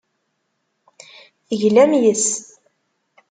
[1.47, 2.29] Teglam yes-s.